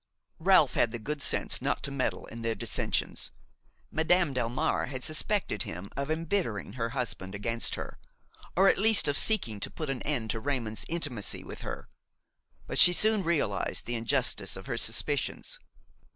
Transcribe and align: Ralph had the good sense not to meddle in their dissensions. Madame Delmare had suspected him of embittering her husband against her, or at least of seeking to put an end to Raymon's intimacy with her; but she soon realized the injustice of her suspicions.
Ralph 0.39 0.73
had 0.73 0.91
the 0.91 0.97
good 0.97 1.21
sense 1.21 1.61
not 1.61 1.83
to 1.83 1.91
meddle 1.91 2.25
in 2.25 2.41
their 2.41 2.55
dissensions. 2.55 3.29
Madame 3.91 4.33
Delmare 4.33 4.87
had 4.87 5.03
suspected 5.03 5.61
him 5.61 5.91
of 5.95 6.09
embittering 6.09 6.73
her 6.73 6.89
husband 6.97 7.35
against 7.35 7.75
her, 7.75 7.99
or 8.55 8.67
at 8.67 8.79
least 8.79 9.07
of 9.07 9.15
seeking 9.15 9.59
to 9.59 9.69
put 9.69 9.91
an 9.91 10.01
end 10.01 10.31
to 10.31 10.39
Raymon's 10.39 10.85
intimacy 10.89 11.43
with 11.43 11.61
her; 11.61 11.87
but 12.65 12.79
she 12.79 12.93
soon 12.93 13.21
realized 13.23 13.85
the 13.85 13.93
injustice 13.93 14.57
of 14.57 14.65
her 14.65 14.75
suspicions. 14.75 15.59